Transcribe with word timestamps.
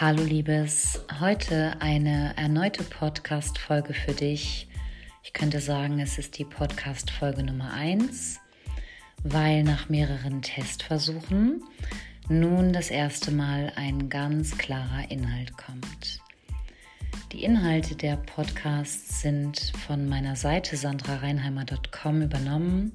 Hallo 0.00 0.22
Liebes, 0.22 1.04
heute 1.20 1.78
eine 1.82 2.34
erneute 2.38 2.84
Podcast-Folge 2.84 3.92
für 3.92 4.14
dich. 4.14 4.66
Ich 5.22 5.34
könnte 5.34 5.60
sagen, 5.60 6.00
es 6.00 6.16
ist 6.16 6.38
die 6.38 6.46
Podcast-Folge 6.46 7.42
Nummer 7.42 7.74
1, 7.74 8.40
weil 9.24 9.62
nach 9.62 9.90
mehreren 9.90 10.40
Testversuchen 10.40 11.62
nun 12.30 12.72
das 12.72 12.88
erste 12.88 13.30
Mal 13.30 13.74
ein 13.76 14.08
ganz 14.08 14.56
klarer 14.56 15.10
Inhalt 15.10 15.58
kommt. 15.58 16.20
Die 17.32 17.44
Inhalte 17.44 17.94
der 17.94 18.16
Podcasts 18.16 19.20
sind 19.20 19.74
von 19.86 20.08
meiner 20.08 20.34
Seite 20.34 20.78
sandrareinheimer.com 20.78 22.22
übernommen. 22.22 22.92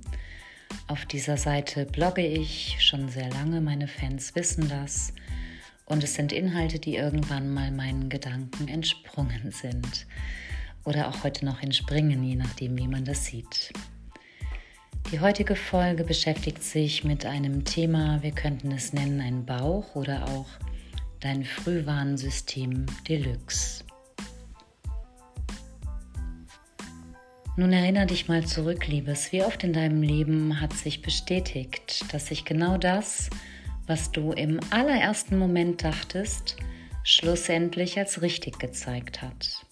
Auf 0.87 1.05
dieser 1.05 1.37
Seite 1.37 1.85
blogge 1.85 2.25
ich 2.25 2.77
schon 2.79 3.09
sehr 3.09 3.29
lange, 3.29 3.61
meine 3.61 3.87
Fans 3.87 4.33
wissen 4.33 4.67
das 4.67 5.13
und 5.85 6.03
es 6.03 6.15
sind 6.15 6.31
Inhalte, 6.31 6.79
die 6.79 6.95
irgendwann 6.95 7.53
mal 7.53 7.71
meinen 7.71 8.09
Gedanken 8.09 8.67
entsprungen 8.67 9.51
sind 9.51 10.07
oder 10.83 11.07
auch 11.09 11.23
heute 11.23 11.45
noch 11.45 11.61
entspringen, 11.61 12.23
je 12.23 12.35
nachdem, 12.35 12.77
wie 12.77 12.87
man 12.87 13.05
das 13.05 13.25
sieht. 13.25 13.71
Die 15.11 15.19
heutige 15.19 15.55
Folge 15.55 16.03
beschäftigt 16.03 16.63
sich 16.63 17.03
mit 17.03 17.25
einem 17.25 17.63
Thema, 17.63 18.23
wir 18.23 18.31
könnten 18.31 18.71
es 18.71 18.91
nennen 18.91 19.21
ein 19.21 19.45
Bauch 19.45 19.95
oder 19.95 20.27
auch 20.29 20.47
dein 21.19 21.43
Frühwarnsystem 21.43 22.87
Deluxe. 23.07 23.83
Nun 27.57 27.71
erinnere 27.71 28.07
dich 28.07 28.27
mal 28.27 28.45
zurück, 28.45 28.87
Liebes, 28.87 29.31
wie 29.31 29.43
oft 29.43 29.63
in 29.63 29.73
deinem 29.73 30.01
Leben 30.01 30.59
hat 30.59 30.73
sich 30.73 31.01
bestätigt, 31.01 32.11
dass 32.11 32.27
sich 32.27 32.43
genau 32.43 32.77
das, 32.77 33.29
was 33.87 34.11
du 34.11 34.31
im 34.31 34.59
allerersten 34.69 35.37
Moment 35.37 35.83
dachtest, 35.83 36.57
schlussendlich 37.03 37.97
als 37.97 38.21
richtig 38.21 38.59
gezeigt 38.59 39.21
hat. 39.21 39.65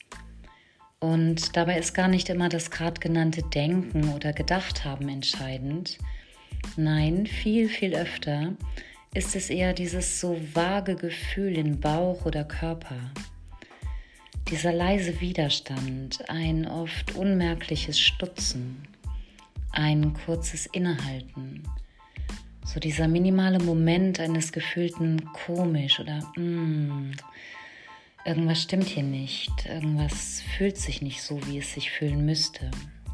Und 0.99 1.57
dabei 1.57 1.77
ist 1.77 1.93
gar 1.93 2.07
nicht 2.07 2.29
immer 2.29 2.47
das 2.47 2.71
gerade 2.71 2.99
genannte 3.01 3.43
Denken 3.43 4.09
oder 4.13 4.31
Gedacht 4.31 4.85
haben 4.85 5.09
entscheidend. 5.09 5.97
Nein, 6.77 7.27
viel, 7.27 7.67
viel 7.67 7.93
öfter 7.95 8.53
ist 9.13 9.35
es 9.35 9.49
eher 9.49 9.73
dieses 9.73 10.19
so 10.19 10.39
vage 10.53 10.95
Gefühl 10.95 11.57
in 11.57 11.79
Bauch 11.79 12.25
oder 12.25 12.45
Körper. 12.45 13.11
Dieser 14.49 14.71
leise 14.71 15.19
Widerstand, 15.19 16.29
ein 16.29 16.67
oft 16.67 17.15
unmerkliches 17.15 17.99
Stutzen, 17.99 18.87
ein 19.71 20.13
kurzes 20.13 20.65
Innehalten, 20.67 21.63
so 22.65 22.79
dieser 22.79 23.07
minimale 23.07 23.59
Moment 23.59 24.19
eines 24.19 24.51
gefühlten 24.51 25.25
komisch 25.33 25.99
oder 25.99 26.19
mm, 26.37 27.11
irgendwas 28.25 28.63
stimmt 28.63 28.87
hier 28.87 29.03
nicht, 29.03 29.51
irgendwas 29.65 30.41
fühlt 30.57 30.77
sich 30.77 31.01
nicht 31.01 31.21
so, 31.21 31.45
wie 31.47 31.59
es 31.59 31.73
sich 31.73 31.91
fühlen 31.91 32.25
müsste. 32.25 32.71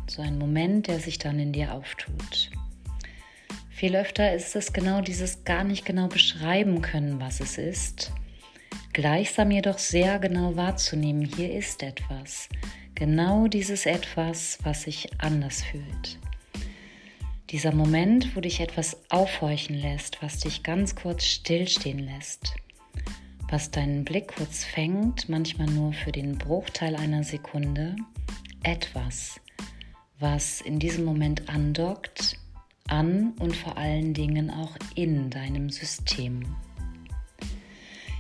So 0.08 0.22
ein 0.22 0.38
Moment, 0.38 0.88
der 0.88 1.00
sich 1.00 1.18
dann 1.18 1.40
in 1.40 1.52
dir 1.52 1.74
auftut. 1.74 2.52
Viel 3.70 3.96
öfter 3.96 4.34
ist 4.34 4.56
es 4.56 4.74
genau 4.74 5.02
dieses 5.02 5.44
gar 5.46 5.64
nicht 5.64 5.86
genau 5.86 6.08
beschreiben 6.08 6.82
können, 6.82 7.20
was 7.20 7.40
es 7.40 7.58
ist. 7.58 8.12
Gleichsam 8.92 9.52
jedoch 9.52 9.78
sehr 9.78 10.20
genau 10.20 10.56
wahrzunehmen, 10.56 11.24
hier 11.24 11.54
ist 11.54 11.84
etwas. 11.84 12.50
Genau 12.96 13.48
dieses 13.48 13.86
etwas, 13.86 14.58
was 14.64 14.84
sich 14.84 15.10
anders 15.20 15.64
fühlt. 15.64 16.20
Dieser 17.52 17.74
Moment, 17.74 18.36
wo 18.36 18.42
dich 18.42 18.60
etwas 18.60 18.96
aufhorchen 19.10 19.76
lässt, 19.76 20.22
was 20.22 20.38
dich 20.38 20.62
ganz 20.62 20.96
kurz 20.96 21.26
stillstehen 21.26 21.98
lässt, 21.98 22.54
was 23.50 23.72
deinen 23.72 24.06
Blick 24.06 24.36
kurz 24.36 24.64
fängt, 24.64 25.30
manchmal 25.30 25.68
nur 25.68 25.94
für 25.94 26.12
den 26.12 26.38
Bruchteil 26.38 26.96
einer 26.96 27.24
Sekunde, 27.24 27.96
etwas, 28.62 29.42
was 30.20 30.62
in 30.62 30.78
diesem 30.78 31.06
Moment 31.06 31.50
andockt, 31.50 32.38
an 32.88 33.34
und 33.40 33.56
vor 33.56 33.80
allen 33.80 34.14
Dingen 34.14 34.52
auch 34.52 34.78
in 34.94 35.32
deinem 35.32 35.72
System. 35.72 36.56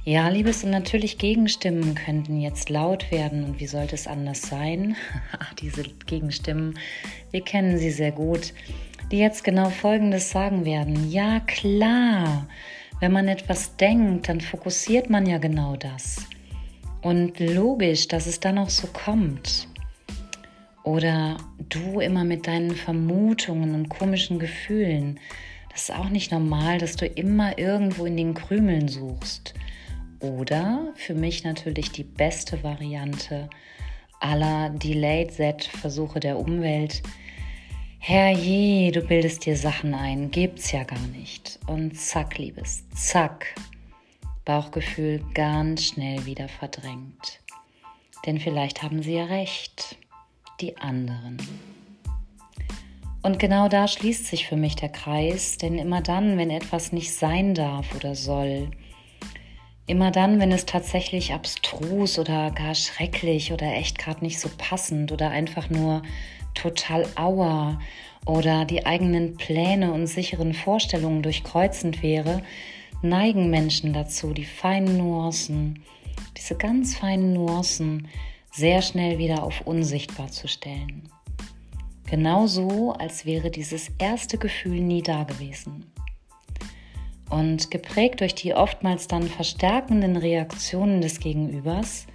Ja, 0.06 0.28
Liebes, 0.30 0.64
und 0.64 0.72
natürlich 0.72 1.20
Gegenstimmen 1.20 1.94
könnten 1.94 2.42
jetzt 2.42 2.72
laut 2.72 3.12
werden 3.12 3.44
und 3.44 3.59
wie 3.59 3.68
sollte 3.68 3.94
es 3.94 4.08
anders 4.08 4.42
sein? 4.42 4.96
Diese 5.62 5.84
Gegenstimmen, 5.84 6.80
wir 7.30 7.42
kennen 7.42 7.78
sie 7.78 7.92
sehr 7.92 8.12
gut 8.12 8.54
die 9.12 9.18
jetzt 9.18 9.44
genau 9.44 9.70
Folgendes 9.70 10.30
sagen 10.30 10.66
werden. 10.66 11.09
Ja, 11.12 11.40
klar, 11.42 12.47
wenn 13.00 13.12
man 13.12 13.28
etwas 13.28 13.75
denkt, 13.78 14.30
dann 14.30 14.42
fokussiert 14.42 15.09
man 15.09 15.25
ja 15.25 15.38
genau 15.38 15.75
das. 15.75 16.28
Und 17.02 17.40
logisch, 17.40 18.08
dass 18.08 18.28
es 18.28 18.40
dann 18.40 18.58
auch 18.58 18.69
so 18.69 18.88
kommt. 18.88 19.68
Oder 20.84 21.38
du 21.69 22.00
immer 22.00 22.24
mit 22.24 22.48
deinen 22.48 22.75
Vermutungen 22.75 23.74
und 23.74 23.90
komischen 23.90 24.40
Gefühlen. 24.40 25.19
Das 25.72 25.84
ist 25.84 25.96
auch 25.96 26.09
nicht 26.09 26.31
normal, 26.31 26.78
dass 26.78 26.96
du 26.96 27.06
immer 27.06 27.58
irgendwo 27.58 28.06
in 28.06 28.18
den 28.18 28.34
Krümeln 28.34 28.88
suchst. 28.88 29.53
Oder 30.19 30.92
für 30.96 31.14
mich 31.14 31.44
natürlich 31.44 31.92
die 31.92 32.03
beste 32.03 32.64
Variante 32.64 33.50
aller 34.19 34.69
Delayed-Set-Versuche 34.72 36.19
der 36.19 36.38
Umwelt, 36.38 37.02
Herrje, 38.02 38.92
du 38.92 39.02
bildest 39.02 39.46
dir 39.46 39.56
Sachen 39.56 39.94
ein, 39.94 40.32
gibt's 40.32 40.72
ja 40.72 40.84
gar 40.84 41.06
nicht. 41.08 41.60
Und 41.68 42.00
zack, 42.00 42.38
Liebes, 42.38 42.90
zack. 42.96 43.54
Bauchgefühl 44.46 45.22
ganz 45.34 45.86
schnell 45.86 46.26
wieder 46.26 46.48
verdrängt. 46.48 47.42
Denn 48.26 48.40
vielleicht 48.40 48.82
haben 48.82 49.04
sie 49.04 49.14
ja 49.14 49.26
recht, 49.26 49.98
die 50.62 50.78
anderen. 50.78 51.38
Und 53.22 53.38
genau 53.38 53.68
da 53.68 53.88
schließt 53.88 54.26
sich 54.26 54.48
für 54.48 54.56
mich 54.56 54.76
der 54.78 54.90
Kreis, 54.90 55.58
denn 55.58 55.78
immer 55.78 56.02
dann, 56.02 56.38
wenn 56.38 56.50
etwas 56.50 56.94
nicht 56.94 57.14
sein 57.14 57.54
darf 57.54 57.94
oder 57.94 58.16
soll, 58.16 58.72
immer 59.88 60.10
dann, 60.10 60.40
wenn 60.40 60.54
es 60.54 60.66
tatsächlich 60.66 61.34
abstrus 61.34 62.18
oder 62.18 62.52
gar 62.52 62.76
schrecklich 62.76 63.52
oder 63.52 63.74
echt 63.74 64.00
gerade 64.00 64.24
nicht 64.24 64.40
so 64.40 64.50
passend 64.58 65.12
oder 65.12 65.31
einfach 65.31 65.70
nur 65.70 66.02
total 66.59 67.08
auer 67.16 67.80
oder 68.25 68.66
die 68.66 68.86
eigenen 68.86 69.38
Pläne 69.38 69.94
und 69.94 70.08
sicheren 70.08 70.53
Vorstellungen 70.53 71.24
durchkreuzend 71.24 72.03
wäre, 72.03 72.42
neigen 73.02 73.50
Menschen 73.50 73.94
dazu, 73.94 74.34
die 74.34 74.46
feinen 74.46 74.98
Nuancen, 74.98 75.84
diese 76.38 76.56
ganz 76.56 76.96
feinen 76.96 77.34
Nuancen 77.34 78.08
sehr 78.52 78.81
schnell 78.81 79.18
wieder 79.18 79.44
auf 79.44 79.62
unsichtbar 79.62 80.28
zu 80.28 80.48
stellen. 80.48 81.09
Genauso, 82.09 82.94
als 82.94 83.25
wäre 83.25 83.52
dieses 83.52 83.92
erste 84.00 84.38
Gefühl 84.38 84.81
nie 84.81 85.03
da 85.03 85.24
gewesen. 85.24 85.86
Und 87.30 87.69
geprägt 87.69 88.22
durch 88.22 88.34
die 88.34 88.56
oftmals 88.56 89.08
dann 89.08 89.24
verstärkenden 89.24 90.18
Reaktionen 90.18 91.02
des 91.02 91.19
Gegenübers 91.19 92.08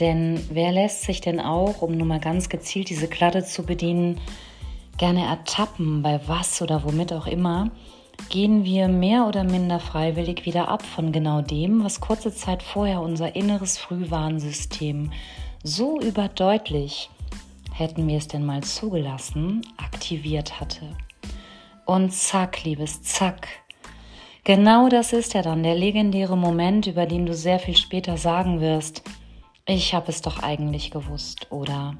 denn 0.00 0.40
wer 0.50 0.72
lässt 0.72 1.02
sich 1.02 1.20
denn 1.20 1.40
auch, 1.40 1.82
um 1.82 1.96
nur 1.96 2.06
mal 2.06 2.20
ganz 2.20 2.48
gezielt 2.48 2.88
diese 2.88 3.08
Kladde 3.08 3.44
zu 3.44 3.64
bedienen, 3.64 4.20
gerne 4.98 5.24
ertappen, 5.26 6.02
bei 6.02 6.20
was 6.26 6.62
oder 6.62 6.84
womit 6.84 7.12
auch 7.12 7.26
immer, 7.26 7.70
gehen 8.28 8.64
wir 8.64 8.88
mehr 8.88 9.26
oder 9.26 9.44
minder 9.44 9.80
freiwillig 9.80 10.44
wieder 10.46 10.68
ab 10.68 10.82
von 10.82 11.12
genau 11.12 11.42
dem, 11.42 11.84
was 11.84 12.00
kurze 12.00 12.34
Zeit 12.34 12.62
vorher 12.62 13.00
unser 13.00 13.34
inneres 13.34 13.78
Frühwarnsystem 13.78 15.12
so 15.62 16.00
überdeutlich, 16.00 17.10
hätten 17.72 18.08
wir 18.08 18.18
es 18.18 18.28
denn 18.28 18.44
mal 18.44 18.62
zugelassen, 18.62 19.62
aktiviert 19.76 20.60
hatte. 20.60 20.96
Und 21.84 22.12
zack, 22.12 22.64
liebes, 22.64 23.02
zack. 23.02 23.48
Genau 24.44 24.88
das 24.88 25.12
ist 25.12 25.34
ja 25.34 25.42
dann 25.42 25.62
der 25.62 25.74
legendäre 25.74 26.36
Moment, 26.36 26.86
über 26.86 27.06
den 27.06 27.26
du 27.26 27.34
sehr 27.34 27.58
viel 27.58 27.76
später 27.76 28.16
sagen 28.16 28.60
wirst, 28.60 29.02
ich 29.66 29.94
habe 29.94 30.10
es 30.10 30.22
doch 30.22 30.42
eigentlich 30.42 30.90
gewusst 30.90 31.50
oder 31.50 31.96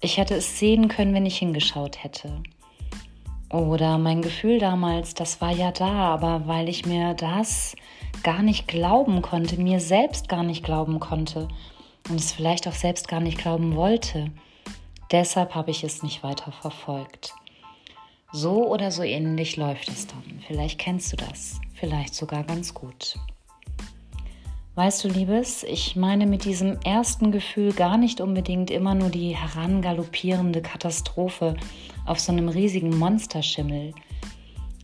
ich 0.00 0.18
hätte 0.18 0.34
es 0.34 0.58
sehen 0.58 0.88
können, 0.88 1.14
wenn 1.14 1.26
ich 1.26 1.38
hingeschaut 1.38 2.02
hätte. 2.02 2.42
Oder 3.50 3.98
mein 3.98 4.22
Gefühl 4.22 4.58
damals, 4.58 5.14
das 5.14 5.40
war 5.40 5.52
ja 5.52 5.70
da, 5.72 6.14
aber 6.14 6.46
weil 6.46 6.68
ich 6.68 6.84
mir 6.84 7.14
das 7.14 7.76
gar 8.22 8.42
nicht 8.42 8.66
glauben 8.66 9.22
konnte, 9.22 9.60
mir 9.60 9.80
selbst 9.80 10.28
gar 10.28 10.42
nicht 10.42 10.64
glauben 10.64 10.98
konnte 10.98 11.48
und 12.08 12.18
es 12.18 12.32
vielleicht 12.32 12.66
auch 12.66 12.74
selbst 12.74 13.08
gar 13.08 13.20
nicht 13.20 13.38
glauben 13.38 13.76
wollte, 13.76 14.32
deshalb 15.12 15.54
habe 15.54 15.70
ich 15.70 15.84
es 15.84 16.02
nicht 16.02 16.22
weiter 16.22 16.50
verfolgt. 16.50 17.34
So 18.32 18.66
oder 18.66 18.90
so 18.90 19.02
ähnlich 19.02 19.56
läuft 19.56 19.88
es 19.88 20.08
dann. 20.08 20.40
Vielleicht 20.46 20.78
kennst 20.78 21.12
du 21.12 21.16
das, 21.16 21.60
vielleicht 21.74 22.14
sogar 22.14 22.42
ganz 22.42 22.74
gut. 22.74 23.16
Weißt 24.76 25.02
du, 25.04 25.08
Liebes, 25.08 25.62
ich 25.62 25.96
meine 25.96 26.26
mit 26.26 26.44
diesem 26.44 26.78
ersten 26.82 27.32
Gefühl 27.32 27.72
gar 27.72 27.96
nicht 27.96 28.20
unbedingt 28.20 28.70
immer 28.70 28.94
nur 28.94 29.08
die 29.08 29.34
herangaloppierende 29.34 30.60
Katastrophe 30.60 31.56
auf 32.04 32.20
so 32.20 32.30
einem 32.30 32.50
riesigen 32.50 32.98
Monsterschimmel. 32.98 33.94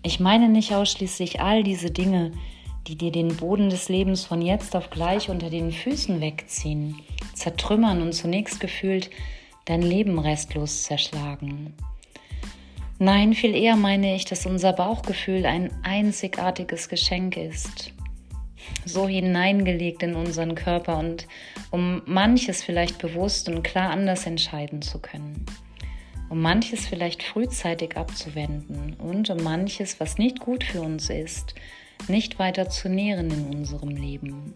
Ich 0.02 0.18
meine 0.18 0.48
nicht 0.48 0.74
ausschließlich 0.74 1.42
all 1.42 1.62
diese 1.62 1.90
Dinge, 1.90 2.32
die 2.86 2.96
dir 2.96 3.12
den 3.12 3.36
Boden 3.36 3.68
des 3.68 3.90
Lebens 3.90 4.24
von 4.24 4.40
jetzt 4.40 4.74
auf 4.74 4.88
gleich 4.88 5.28
unter 5.28 5.50
den 5.50 5.70
Füßen 5.70 6.22
wegziehen, 6.22 6.98
zertrümmern 7.34 8.00
und 8.00 8.14
zunächst 8.14 8.60
gefühlt 8.60 9.10
dein 9.66 9.82
Leben 9.82 10.18
restlos 10.18 10.84
zerschlagen. 10.84 11.74
Nein, 12.98 13.34
viel 13.34 13.54
eher 13.54 13.76
meine 13.76 14.14
ich, 14.14 14.24
dass 14.24 14.46
unser 14.46 14.72
Bauchgefühl 14.72 15.44
ein 15.44 15.70
einzigartiges 15.82 16.88
Geschenk 16.88 17.36
ist, 17.36 17.92
so 18.84 19.08
hineingelegt 19.08 20.02
in 20.02 20.14
unseren 20.14 20.54
Körper 20.54 20.98
und 20.98 21.26
um 21.70 22.02
manches 22.06 22.62
vielleicht 22.62 22.98
bewusst 22.98 23.48
und 23.48 23.62
klar 23.62 23.90
anders 23.90 24.26
entscheiden 24.26 24.82
zu 24.82 24.98
können, 24.98 25.46
um 26.28 26.40
manches 26.40 26.86
vielleicht 26.86 27.22
frühzeitig 27.22 27.96
abzuwenden 27.96 28.94
und 28.94 29.30
um 29.30 29.42
manches, 29.42 30.00
was 30.00 30.18
nicht 30.18 30.40
gut 30.40 30.64
für 30.64 30.80
uns 30.80 31.10
ist, 31.10 31.54
nicht 32.08 32.38
weiter 32.38 32.68
zu 32.68 32.88
nähren 32.88 33.30
in 33.30 33.54
unserem 33.54 33.90
Leben. 33.90 34.54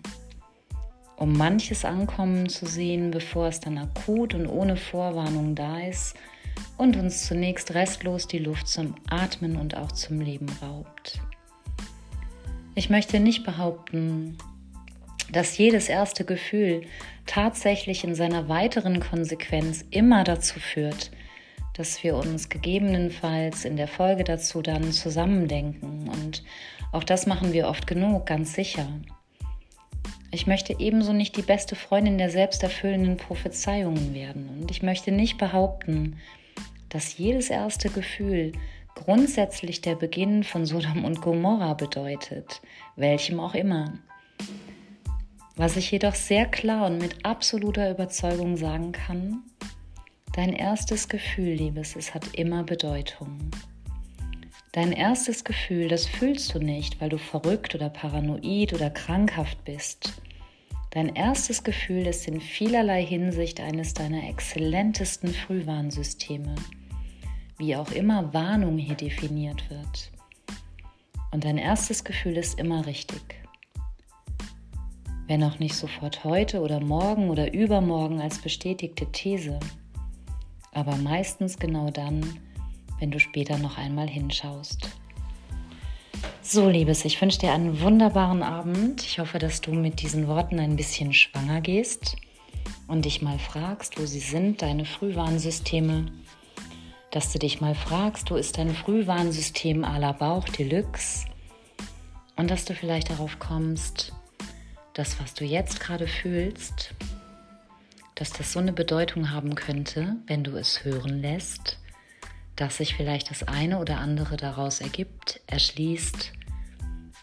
Um 1.16 1.32
manches 1.32 1.84
ankommen 1.84 2.48
zu 2.48 2.66
sehen, 2.66 3.10
bevor 3.10 3.48
es 3.48 3.60
dann 3.60 3.78
akut 3.78 4.34
und 4.34 4.46
ohne 4.46 4.76
Vorwarnung 4.76 5.54
da 5.54 5.80
ist 5.80 6.14
und 6.76 6.96
uns 6.96 7.26
zunächst 7.26 7.74
restlos 7.74 8.26
die 8.26 8.38
Luft 8.38 8.68
zum 8.68 8.94
Atmen 9.08 9.56
und 9.56 9.76
auch 9.76 9.92
zum 9.92 10.20
Leben 10.20 10.48
raubt. 10.60 11.20
Ich 12.78 12.90
möchte 12.90 13.20
nicht 13.20 13.42
behaupten, 13.42 14.36
dass 15.32 15.56
jedes 15.56 15.88
erste 15.88 16.26
Gefühl 16.26 16.82
tatsächlich 17.24 18.04
in 18.04 18.14
seiner 18.14 18.50
weiteren 18.50 19.00
Konsequenz 19.00 19.82
immer 19.90 20.24
dazu 20.24 20.60
führt, 20.60 21.10
dass 21.72 22.04
wir 22.04 22.16
uns 22.16 22.50
gegebenenfalls 22.50 23.64
in 23.64 23.78
der 23.78 23.88
Folge 23.88 24.24
dazu 24.24 24.60
dann 24.60 24.92
zusammendenken 24.92 26.10
und 26.10 26.44
auch 26.92 27.02
das 27.02 27.26
machen 27.26 27.54
wir 27.54 27.66
oft 27.68 27.86
genug, 27.86 28.26
ganz 28.26 28.52
sicher. 28.52 28.86
Ich 30.30 30.46
möchte 30.46 30.76
ebenso 30.78 31.14
nicht 31.14 31.34
die 31.38 31.42
beste 31.42 31.76
Freundin 31.76 32.18
der 32.18 32.28
selbsterfüllenden 32.28 33.16
Prophezeiungen 33.16 34.12
werden. 34.12 34.50
Und 34.60 34.70
ich 34.70 34.82
möchte 34.82 35.12
nicht 35.12 35.38
behaupten, 35.38 36.18
dass 36.90 37.16
jedes 37.16 37.48
erste 37.48 37.88
Gefühl 37.88 38.52
grundsätzlich 38.96 39.82
der 39.82 39.94
Beginn 39.94 40.42
von 40.42 40.66
Sodom 40.66 41.04
und 41.04 41.20
Gomorra 41.20 41.74
bedeutet, 41.74 42.60
welchem 42.96 43.38
auch 43.38 43.54
immer. 43.54 43.92
Was 45.54 45.76
ich 45.76 45.90
jedoch 45.90 46.14
sehr 46.14 46.46
klar 46.46 46.86
und 46.86 46.98
mit 46.98 47.24
absoluter 47.24 47.90
Überzeugung 47.90 48.56
sagen 48.56 48.92
kann, 48.92 49.44
dein 50.34 50.52
erstes 50.52 51.08
Gefühl, 51.08 51.54
Liebes, 51.54 51.94
es 51.94 52.14
hat 52.14 52.34
immer 52.34 52.64
Bedeutung. 52.64 53.38
Dein 54.72 54.92
erstes 54.92 55.44
Gefühl, 55.44 55.88
das 55.88 56.06
fühlst 56.06 56.54
du 56.54 56.58
nicht, 56.58 57.00
weil 57.00 57.08
du 57.08 57.16
verrückt 57.16 57.74
oder 57.74 57.88
paranoid 57.88 58.74
oder 58.74 58.90
krankhaft 58.90 59.64
bist. 59.64 60.20
Dein 60.90 61.14
erstes 61.14 61.64
Gefühl 61.64 62.06
ist 62.06 62.26
in 62.28 62.40
vielerlei 62.40 63.04
Hinsicht 63.04 63.60
eines 63.60 63.94
deiner 63.94 64.28
exzellentesten 64.28 65.32
Frühwarnsysteme, 65.32 66.54
wie 67.58 67.76
auch 67.76 67.90
immer 67.90 68.32
Warnung 68.34 68.78
hier 68.78 68.94
definiert 68.94 69.68
wird. 69.70 70.10
Und 71.32 71.44
dein 71.44 71.58
erstes 71.58 72.04
Gefühl 72.04 72.36
ist 72.36 72.58
immer 72.58 72.86
richtig. 72.86 73.22
Wenn 75.26 75.42
auch 75.42 75.58
nicht 75.58 75.74
sofort 75.74 76.24
heute 76.24 76.60
oder 76.60 76.80
morgen 76.80 77.30
oder 77.30 77.52
übermorgen 77.52 78.20
als 78.20 78.38
bestätigte 78.38 79.10
These, 79.10 79.58
aber 80.72 80.96
meistens 80.96 81.58
genau 81.58 81.90
dann, 81.90 82.24
wenn 83.00 83.10
du 83.10 83.18
später 83.18 83.58
noch 83.58 83.76
einmal 83.78 84.08
hinschaust. 84.08 84.88
So, 86.42 86.68
Liebes, 86.68 87.04
ich 87.04 87.20
wünsche 87.20 87.40
dir 87.40 87.52
einen 87.52 87.80
wunderbaren 87.80 88.42
Abend. 88.44 89.02
Ich 89.02 89.18
hoffe, 89.18 89.40
dass 89.40 89.60
du 89.60 89.72
mit 89.72 90.00
diesen 90.00 90.28
Worten 90.28 90.60
ein 90.60 90.76
bisschen 90.76 91.12
schwanger 91.12 91.60
gehst 91.60 92.16
und 92.86 93.04
dich 93.04 93.20
mal 93.20 93.38
fragst, 93.40 94.00
wo 94.00 94.06
sie 94.06 94.20
sind, 94.20 94.62
deine 94.62 94.84
Frühwarnsysteme. 94.84 96.06
Dass 97.16 97.32
du 97.32 97.38
dich 97.38 97.62
mal 97.62 97.74
fragst, 97.74 98.30
wo 98.30 98.36
ist 98.36 98.58
dein 98.58 98.74
Frühwarnsystem 98.74 99.86
à 99.86 99.96
la 99.96 100.12
Bauch 100.12 100.46
Deluxe? 100.50 101.24
Und 102.36 102.50
dass 102.50 102.66
du 102.66 102.74
vielleicht 102.74 103.08
darauf 103.08 103.38
kommst, 103.38 104.12
das, 104.92 105.18
was 105.18 105.32
du 105.32 105.46
jetzt 105.46 105.80
gerade 105.80 106.08
fühlst, 106.08 106.92
dass 108.16 108.34
das 108.34 108.52
so 108.52 108.58
eine 108.58 108.74
Bedeutung 108.74 109.30
haben 109.30 109.54
könnte, 109.54 110.16
wenn 110.26 110.44
du 110.44 110.58
es 110.58 110.84
hören 110.84 111.22
lässt 111.22 111.78
dass 112.56 112.78
sich 112.78 112.94
vielleicht 112.94 113.30
das 113.30 113.42
eine 113.42 113.78
oder 113.78 113.98
andere 113.98 114.36
daraus 114.36 114.80
ergibt, 114.80 115.40
erschließt 115.46 116.32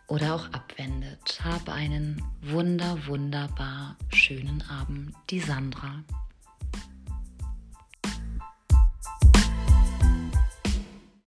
oder 0.07 0.35
auch 0.35 0.51
abwendet. 0.53 1.39
Hab 1.43 1.69
einen 1.69 2.21
wunder, 2.41 3.07
wunderbar 3.07 3.97
schönen 4.09 4.63
Abend. 4.69 5.15
Die 5.31 5.39
Sandra. 5.39 6.03